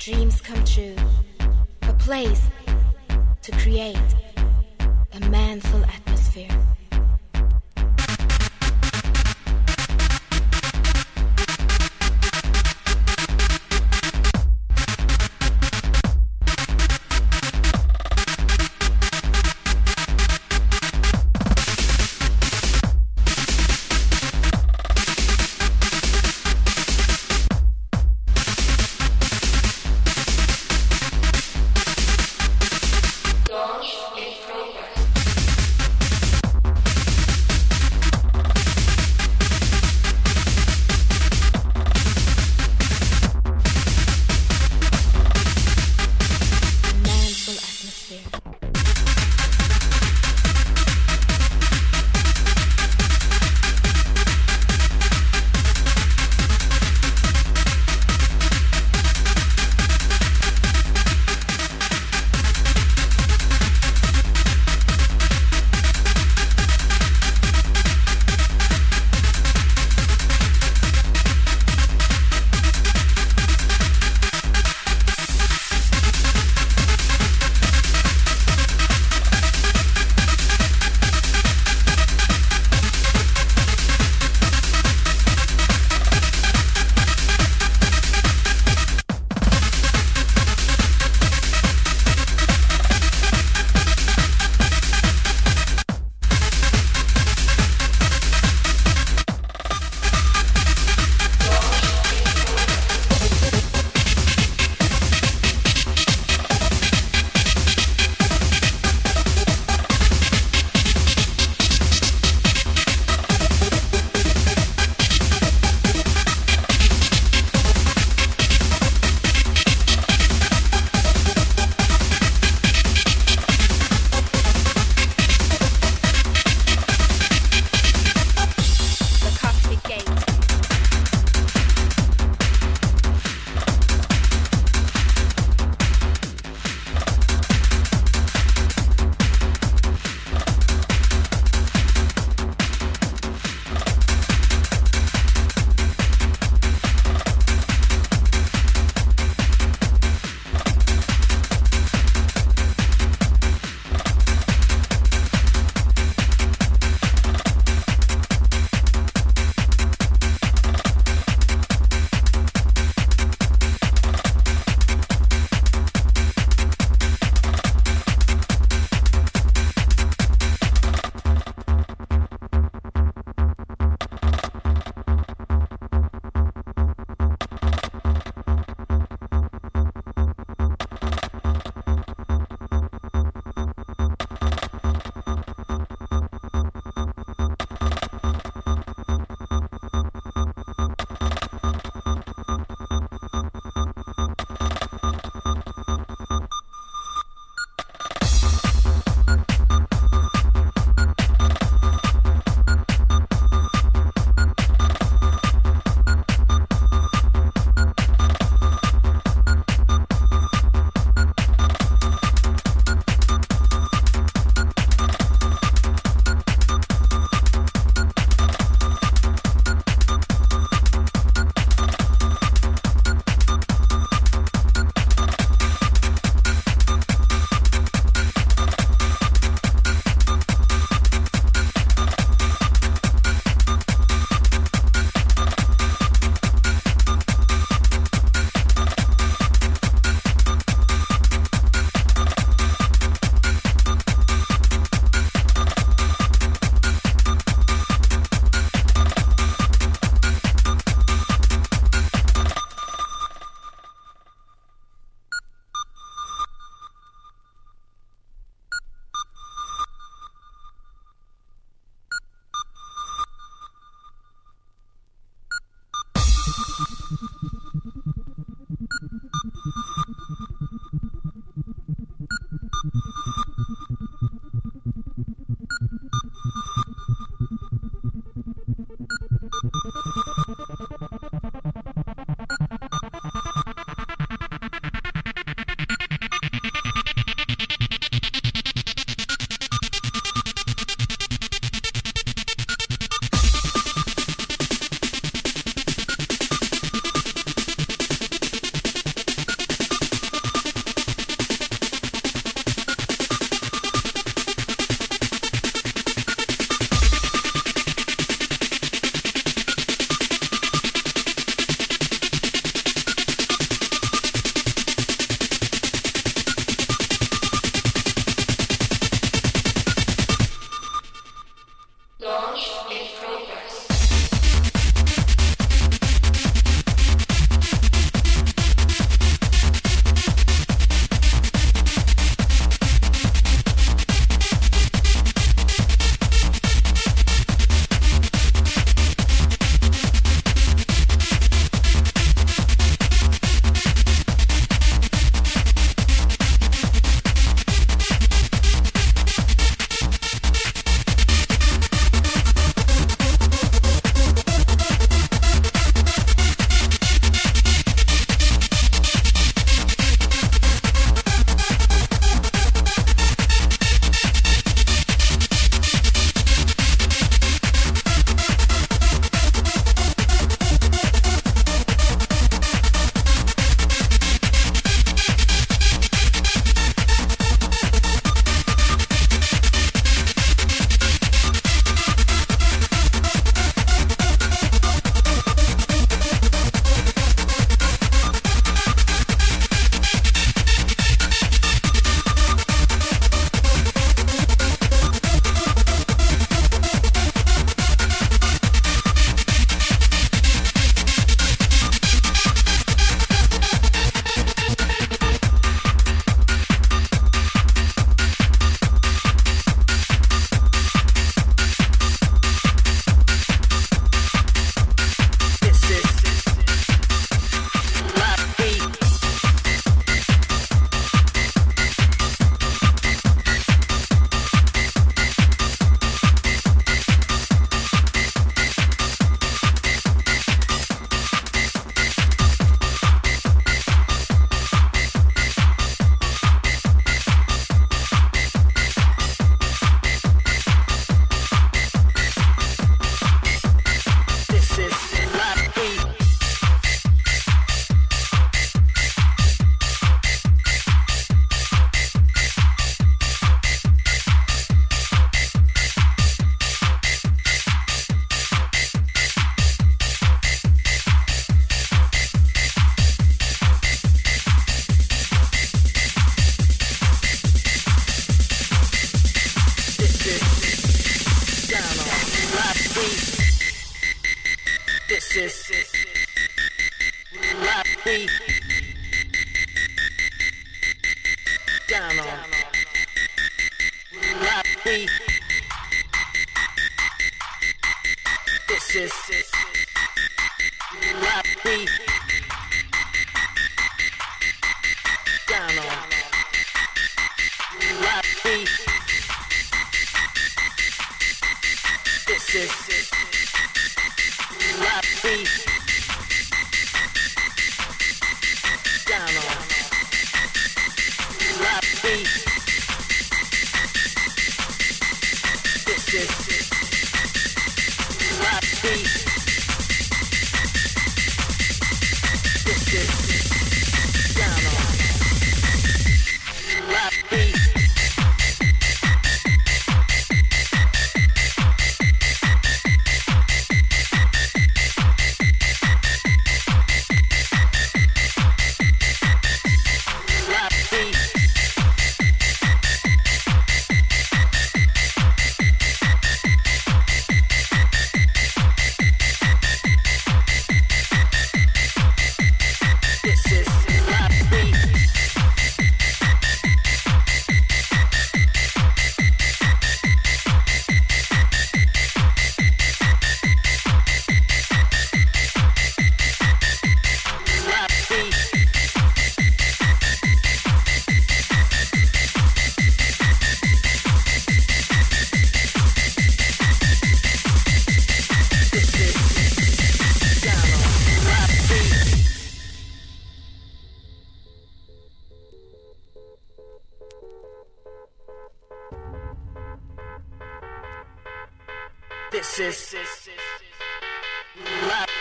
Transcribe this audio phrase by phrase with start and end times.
[0.00, 0.96] dreams come true,
[1.82, 2.48] a place
[3.42, 3.98] to create
[5.12, 6.48] a manful atmosphere.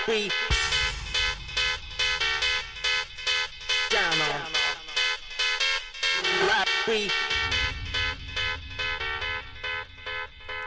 [0.05, 0.31] Beat.
[3.89, 4.59] Down on
[6.85, 7.11] beat.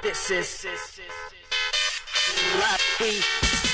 [0.03, 0.67] This is
[2.59, 3.72] rap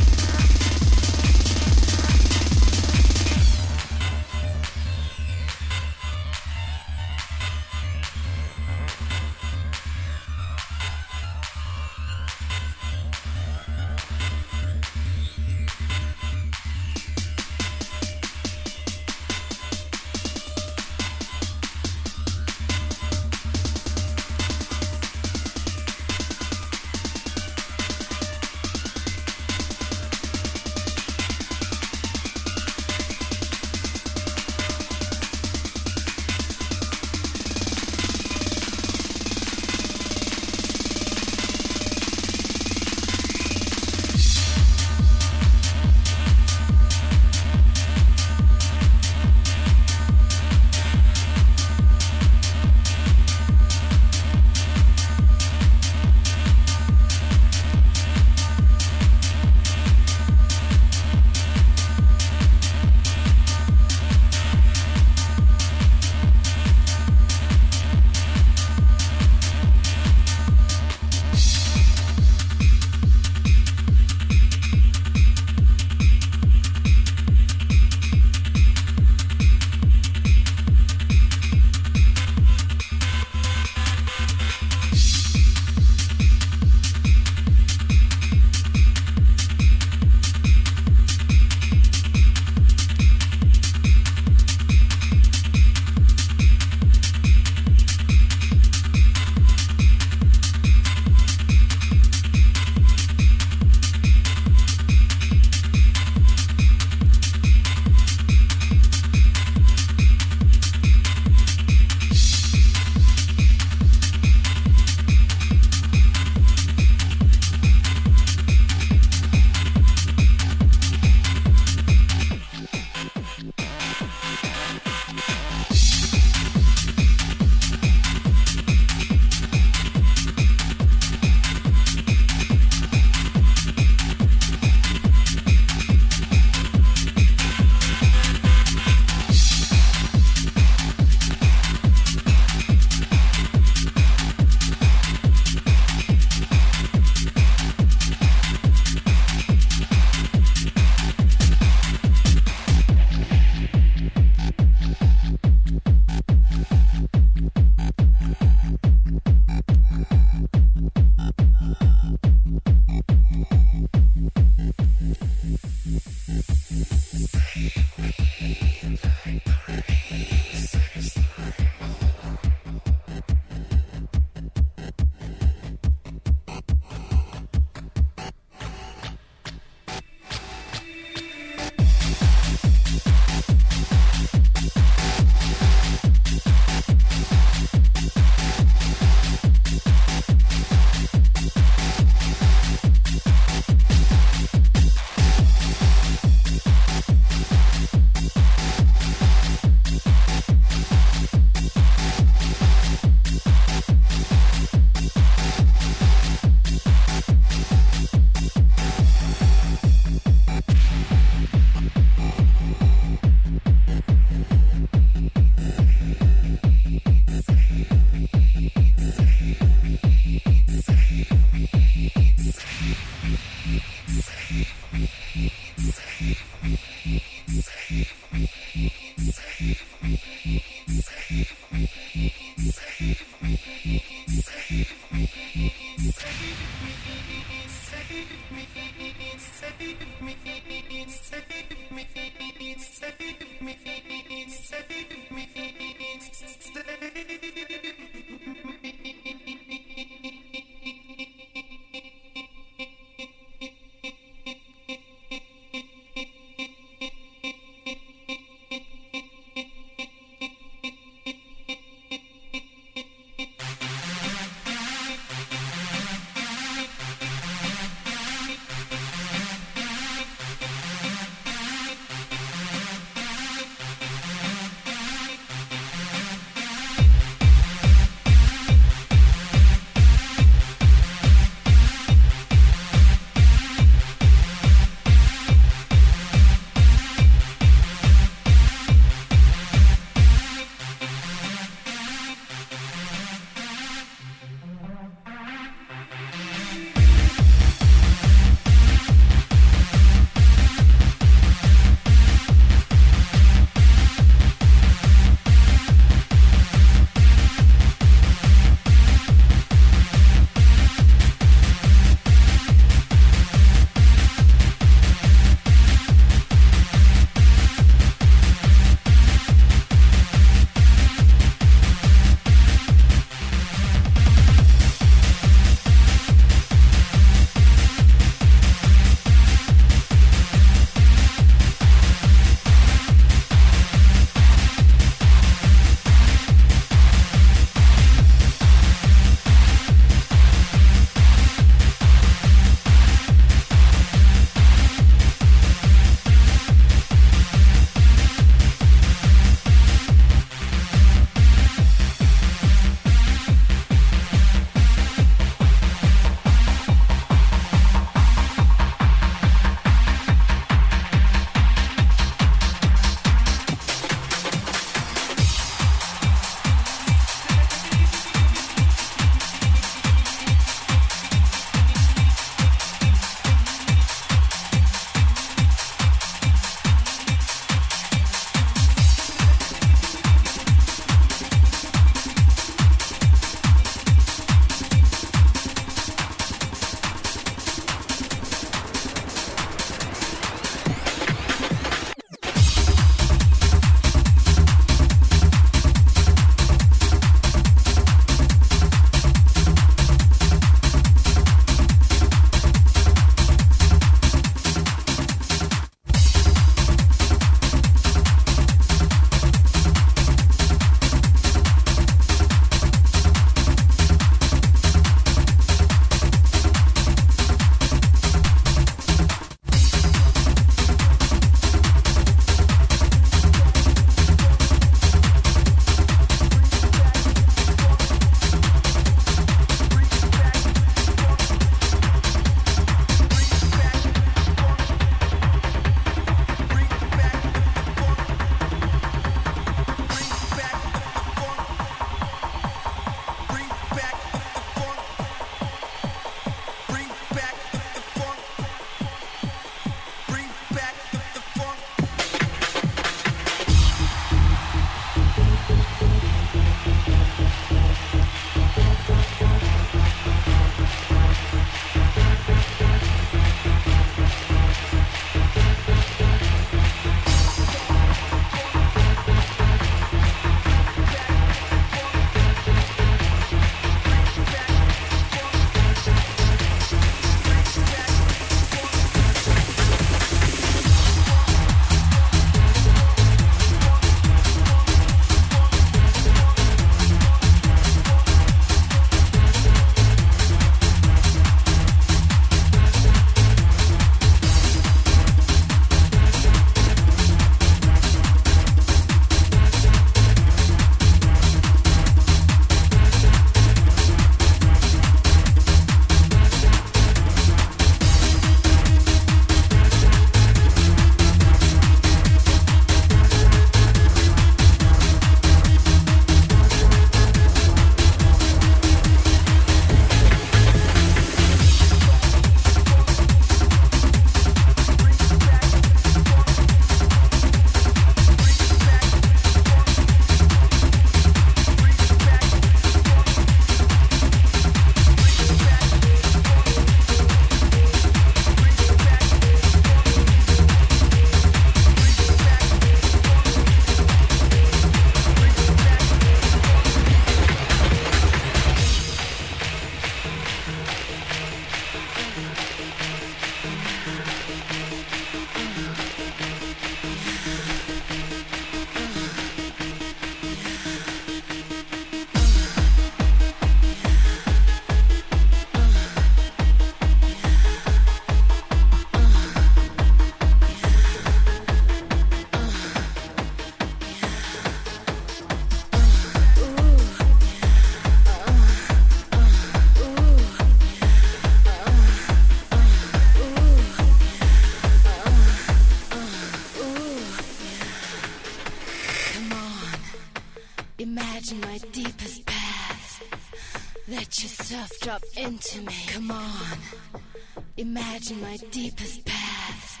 [598.30, 600.00] Imagine my deepest path.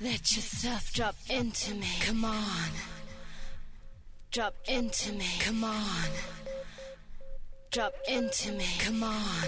[0.00, 1.86] Let yourself drop into me.
[2.00, 2.70] Come on.
[4.32, 5.26] Drop into me.
[5.38, 6.08] Come on.
[7.70, 8.66] Drop into me.
[8.80, 9.44] Come on.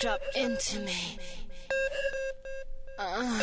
[0.00, 1.18] Drop into me.
[2.98, 3.40] Come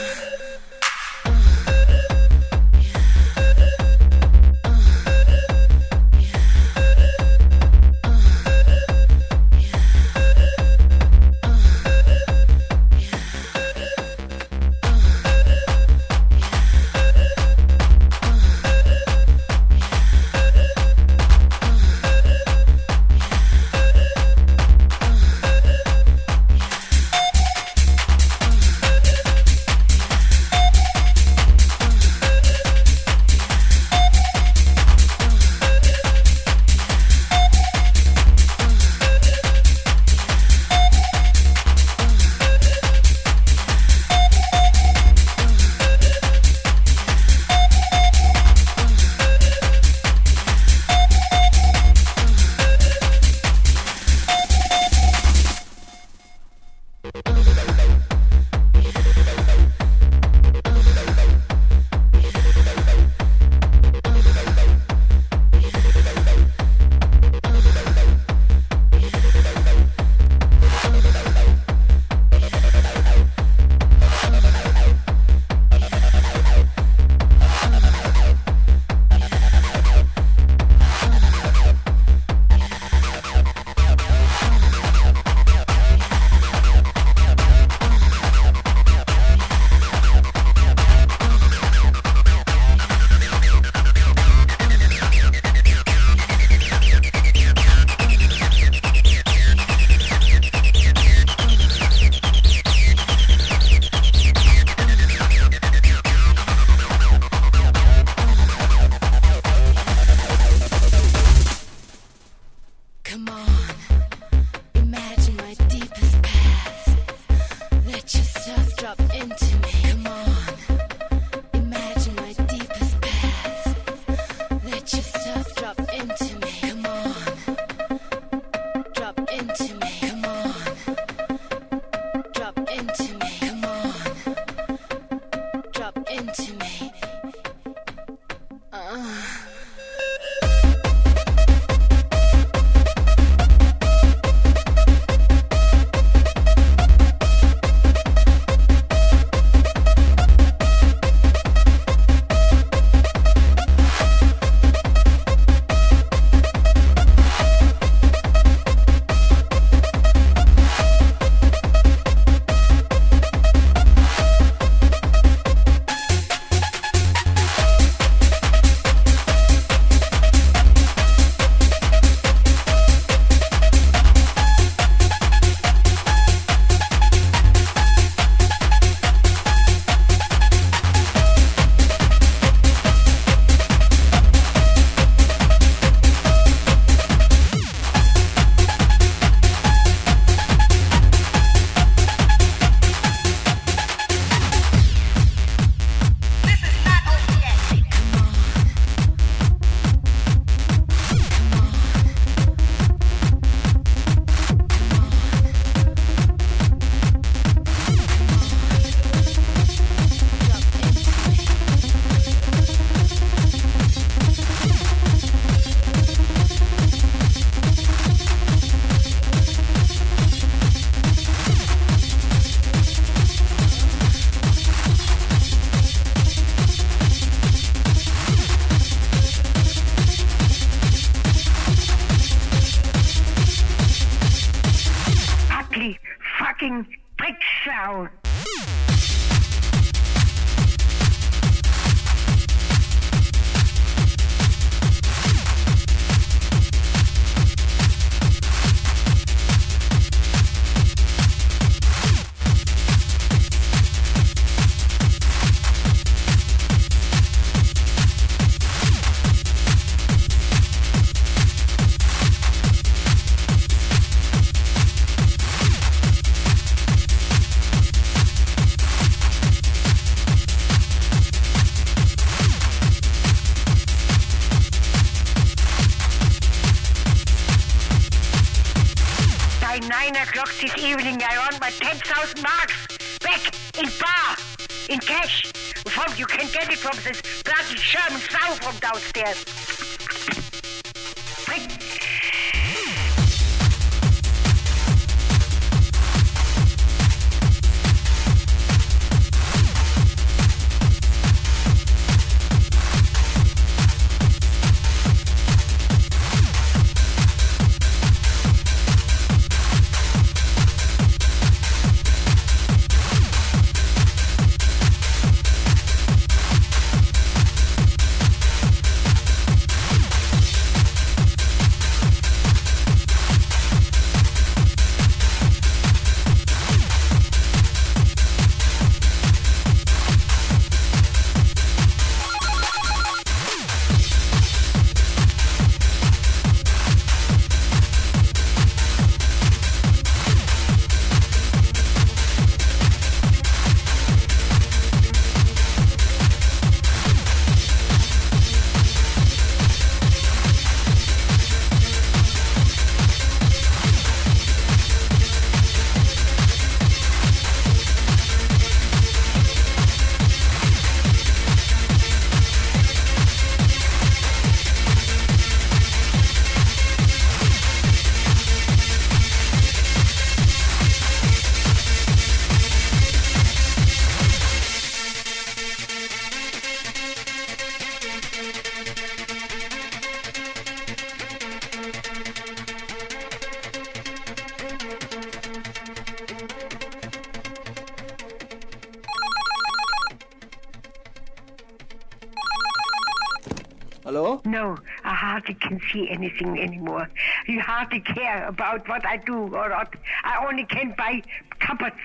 [395.94, 397.08] see anything anymore.
[397.48, 399.96] You hardly care about what I do or not.
[400.24, 401.22] I only can buy
[401.60, 401.96] cupboards.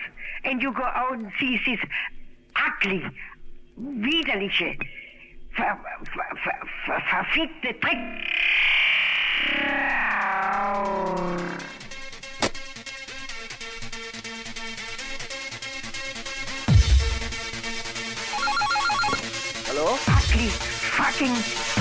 [0.45, 1.81] And you go out and see this
[2.55, 3.05] ugly,
[3.81, 4.79] widerliche,
[5.57, 5.79] ver,
[6.15, 8.25] ver, verfickte Dreck.
[19.67, 19.99] Hallo?
[20.09, 21.78] Ugly, fucking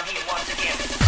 [0.00, 0.99] down here once again.